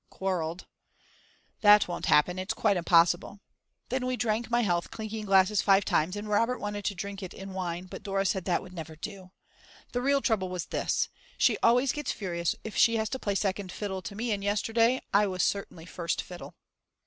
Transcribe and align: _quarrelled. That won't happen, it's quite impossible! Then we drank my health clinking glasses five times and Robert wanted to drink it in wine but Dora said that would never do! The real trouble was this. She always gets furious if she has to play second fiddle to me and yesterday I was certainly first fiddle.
_quarrelled. 0.09 0.65
That 1.59 1.87
won't 1.87 2.07
happen, 2.07 2.39
it's 2.39 2.55
quite 2.55 2.75
impossible! 2.75 3.39
Then 3.89 4.07
we 4.07 4.17
drank 4.17 4.49
my 4.49 4.61
health 4.61 4.89
clinking 4.89 5.25
glasses 5.25 5.61
five 5.61 5.85
times 5.85 6.15
and 6.15 6.27
Robert 6.27 6.57
wanted 6.57 6.85
to 6.85 6.95
drink 6.95 7.21
it 7.21 7.35
in 7.35 7.53
wine 7.53 7.85
but 7.85 8.01
Dora 8.01 8.25
said 8.25 8.45
that 8.45 8.63
would 8.63 8.73
never 8.73 8.95
do! 8.95 9.29
The 9.91 10.01
real 10.01 10.23
trouble 10.23 10.49
was 10.49 10.65
this. 10.65 11.09
She 11.37 11.55
always 11.61 11.91
gets 11.91 12.11
furious 12.11 12.55
if 12.63 12.75
she 12.75 12.95
has 12.97 13.09
to 13.09 13.19
play 13.19 13.35
second 13.35 13.71
fiddle 13.71 14.01
to 14.01 14.15
me 14.15 14.31
and 14.31 14.43
yesterday 14.43 15.03
I 15.13 15.27
was 15.27 15.43
certainly 15.43 15.85
first 15.85 16.23
fiddle. 16.23 16.55